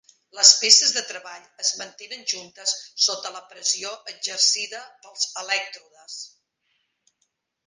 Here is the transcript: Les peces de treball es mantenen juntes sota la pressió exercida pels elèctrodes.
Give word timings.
Les 0.35 0.51
peces 0.59 0.93
de 0.99 1.01
treball 1.09 1.43
es 1.63 1.69
mantenen 1.81 2.23
juntes 2.31 2.73
sota 3.09 3.33
la 3.35 3.43
pressió 3.51 3.93
exercida 4.15 4.81
pels 5.05 5.29
elèctrodes. 5.45 6.19